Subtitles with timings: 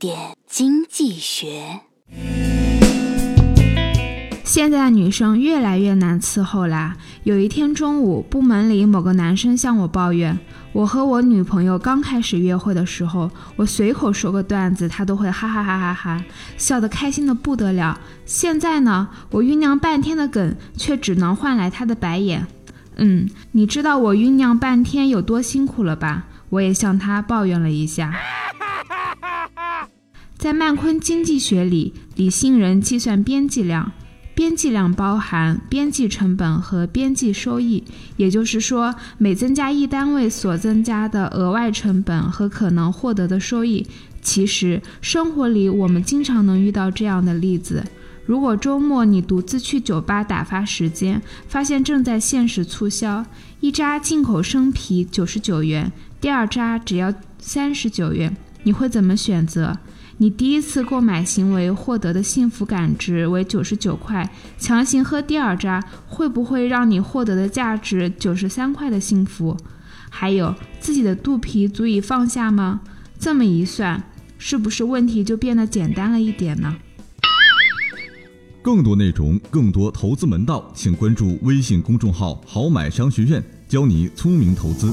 [0.00, 0.16] 点
[0.48, 1.80] 经济学。
[4.42, 6.96] 现在的女生越来越难伺候啦。
[7.24, 10.38] 有一天中午，部门里某个男生向我抱怨，
[10.72, 16.24] 我和我女朋友刚开始约会的时候，我随口说个段子，他都会哈哈哈哈哈，
[16.56, 18.00] 笑得开心的不得了。
[18.24, 22.46] 现在呢，我酝酿半天的梗，却只能换来他的白眼。
[22.96, 26.24] 嗯，你知道我酝酿半天有多辛苦了吧？
[26.48, 28.14] 我也向他抱怨了一下。
[30.40, 33.92] 在曼昆经济学里，理性人计算边际量。
[34.34, 37.84] 边际量包含边际成本和边际收益，
[38.16, 43.86] 也就是说，每增加一单位所增加的额外成本和可能获得的收益。
[44.22, 47.84] 其实，生活里我们经常能遇到这样的例子：
[48.24, 53.26] 如果周末你独自去酒吧打发时间，发现正在限时促销，
[53.60, 59.76] 一扎进口生啤九十九元，第二扎只要三十九元，你会怎么选择？
[60.22, 69.56] 你第一次购买行为获得的幸福感值为九十九块，强行喝第二扎会不会让你获得的价值九十三块的幸福？
[70.10, 72.82] 还有自己的肚皮足以放下吗？
[73.18, 74.02] 这么一算，
[74.36, 76.76] 是不是问题就变得简单了一点呢？
[78.60, 84.92] 更多内容，更多投资门道，请关注微信公众号“好买商学院”，教你聪明投资。